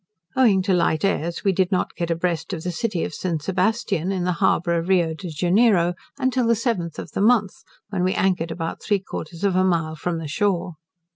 [0.35, 3.39] Owing to light airs we did not get a breast of the city of St.
[3.39, 8.03] Sebastian, in the harbour of Rio de Janeiro, until the 7th of the month, when
[8.03, 10.73] we anchored about three quarters of a mile from the shore.